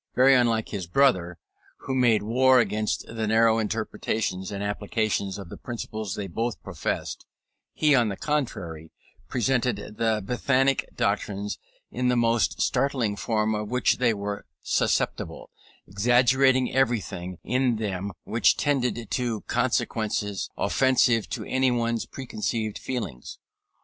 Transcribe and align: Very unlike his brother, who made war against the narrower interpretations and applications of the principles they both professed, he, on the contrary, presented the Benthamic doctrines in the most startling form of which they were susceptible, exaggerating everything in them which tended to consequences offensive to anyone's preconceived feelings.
Very 0.15 0.33
unlike 0.33 0.69
his 0.69 0.87
brother, 0.87 1.37
who 1.81 1.93
made 1.93 2.23
war 2.23 2.59
against 2.59 3.05
the 3.07 3.27
narrower 3.27 3.61
interpretations 3.61 4.51
and 4.51 4.63
applications 4.63 5.37
of 5.37 5.49
the 5.49 5.57
principles 5.57 6.15
they 6.15 6.25
both 6.25 6.63
professed, 6.63 7.27
he, 7.71 7.93
on 7.93 8.09
the 8.09 8.15
contrary, 8.17 8.89
presented 9.27 9.75
the 9.99 10.23
Benthamic 10.25 10.85
doctrines 10.95 11.59
in 11.91 12.07
the 12.07 12.15
most 12.17 12.59
startling 12.59 13.15
form 13.15 13.53
of 13.53 13.69
which 13.69 13.97
they 13.99 14.11
were 14.15 14.47
susceptible, 14.63 15.51
exaggerating 15.85 16.73
everything 16.73 17.37
in 17.43 17.75
them 17.75 18.11
which 18.23 18.57
tended 18.57 19.11
to 19.11 19.41
consequences 19.41 20.49
offensive 20.57 21.29
to 21.29 21.45
anyone's 21.45 22.07
preconceived 22.07 22.79
feelings. 22.79 23.37